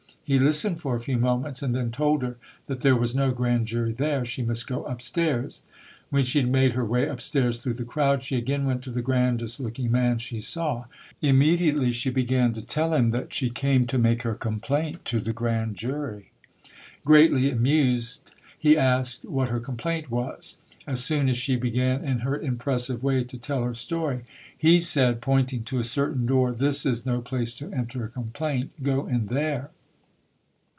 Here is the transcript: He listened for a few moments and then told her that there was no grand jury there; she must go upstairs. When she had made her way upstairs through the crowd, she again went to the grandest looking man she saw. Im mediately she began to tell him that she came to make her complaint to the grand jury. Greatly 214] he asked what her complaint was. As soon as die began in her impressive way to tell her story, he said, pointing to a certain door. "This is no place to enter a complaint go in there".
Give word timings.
He 0.23 0.39
listened 0.39 0.79
for 0.79 0.95
a 0.95 1.01
few 1.01 1.17
moments 1.17 1.61
and 1.61 1.75
then 1.75 1.91
told 1.91 2.23
her 2.23 2.37
that 2.67 2.79
there 2.79 2.95
was 2.95 3.13
no 3.13 3.31
grand 3.31 3.67
jury 3.67 3.91
there; 3.91 4.23
she 4.23 4.41
must 4.41 4.65
go 4.65 4.85
upstairs. 4.85 5.63
When 6.09 6.23
she 6.23 6.39
had 6.39 6.49
made 6.49 6.71
her 6.71 6.85
way 6.85 7.05
upstairs 7.05 7.57
through 7.57 7.73
the 7.73 7.83
crowd, 7.83 8.23
she 8.23 8.37
again 8.37 8.63
went 8.63 8.81
to 8.83 8.91
the 8.91 9.01
grandest 9.01 9.59
looking 9.59 9.91
man 9.91 10.19
she 10.19 10.39
saw. 10.39 10.85
Im 11.21 11.39
mediately 11.39 11.91
she 11.91 12.09
began 12.09 12.53
to 12.53 12.61
tell 12.61 12.93
him 12.93 13.09
that 13.09 13.33
she 13.33 13.49
came 13.49 13.85
to 13.87 13.97
make 13.97 14.21
her 14.21 14.33
complaint 14.33 15.03
to 15.03 15.19
the 15.19 15.33
grand 15.33 15.75
jury. 15.75 16.31
Greatly 17.03 17.49
214] 17.49 18.31
he 18.57 18.77
asked 18.77 19.25
what 19.25 19.49
her 19.49 19.59
complaint 19.59 20.09
was. 20.09 20.59
As 20.87 21.03
soon 21.03 21.27
as 21.27 21.45
die 21.45 21.57
began 21.57 22.05
in 22.05 22.19
her 22.19 22.39
impressive 22.39 23.03
way 23.03 23.25
to 23.25 23.37
tell 23.37 23.63
her 23.65 23.73
story, 23.73 24.21
he 24.57 24.79
said, 24.79 25.19
pointing 25.19 25.65
to 25.65 25.79
a 25.79 25.83
certain 25.83 26.25
door. 26.25 26.53
"This 26.55 26.85
is 26.85 27.05
no 27.05 27.19
place 27.19 27.53
to 27.55 27.69
enter 27.73 28.05
a 28.05 28.09
complaint 28.09 28.81
go 28.81 29.07
in 29.07 29.25
there". 29.25 29.71